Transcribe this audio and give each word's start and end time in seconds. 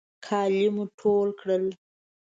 کالي 0.25 0.65
مو 0.75 0.83
ټول 0.99 1.27
کړل. 1.39 1.65